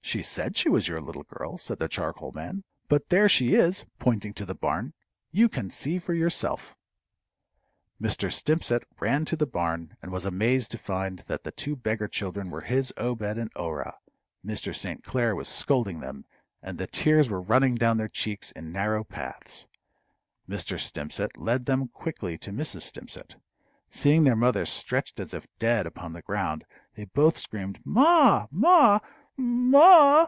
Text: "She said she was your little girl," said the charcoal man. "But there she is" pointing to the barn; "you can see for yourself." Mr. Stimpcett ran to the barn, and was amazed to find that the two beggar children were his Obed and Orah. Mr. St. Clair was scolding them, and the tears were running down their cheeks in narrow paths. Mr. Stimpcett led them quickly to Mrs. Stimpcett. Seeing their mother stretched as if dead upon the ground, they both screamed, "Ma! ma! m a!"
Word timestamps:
"She 0.00 0.22
said 0.22 0.56
she 0.56 0.70
was 0.70 0.88
your 0.88 1.02
little 1.02 1.24
girl," 1.24 1.58
said 1.58 1.78
the 1.78 1.86
charcoal 1.86 2.32
man. 2.32 2.64
"But 2.88 3.10
there 3.10 3.28
she 3.28 3.52
is" 3.54 3.84
pointing 3.98 4.32
to 4.32 4.46
the 4.46 4.54
barn; 4.54 4.94
"you 5.32 5.50
can 5.50 5.68
see 5.68 5.98
for 5.98 6.14
yourself." 6.14 6.74
Mr. 8.00 8.32
Stimpcett 8.32 8.84
ran 8.98 9.26
to 9.26 9.36
the 9.36 9.46
barn, 9.46 9.98
and 10.00 10.10
was 10.10 10.24
amazed 10.24 10.70
to 10.70 10.78
find 10.78 11.18
that 11.26 11.44
the 11.44 11.52
two 11.52 11.76
beggar 11.76 12.08
children 12.08 12.48
were 12.48 12.62
his 12.62 12.90
Obed 12.96 13.20
and 13.36 13.52
Orah. 13.54 13.98
Mr. 14.42 14.74
St. 14.74 15.04
Clair 15.04 15.36
was 15.36 15.46
scolding 15.46 16.00
them, 16.00 16.24
and 16.62 16.78
the 16.78 16.86
tears 16.86 17.28
were 17.28 17.42
running 17.42 17.74
down 17.74 17.98
their 17.98 18.08
cheeks 18.08 18.50
in 18.52 18.72
narrow 18.72 19.04
paths. 19.04 19.66
Mr. 20.48 20.80
Stimpcett 20.80 21.36
led 21.36 21.66
them 21.66 21.86
quickly 21.88 22.38
to 22.38 22.50
Mrs. 22.50 22.80
Stimpcett. 22.80 23.36
Seeing 23.90 24.24
their 24.24 24.34
mother 24.34 24.64
stretched 24.64 25.20
as 25.20 25.34
if 25.34 25.46
dead 25.58 25.84
upon 25.84 26.14
the 26.14 26.22
ground, 26.22 26.64
they 26.94 27.04
both 27.04 27.36
screamed, 27.36 27.80
"Ma! 27.84 28.46
ma! 28.50 29.00
m 29.40 29.72
a!" 29.72 30.26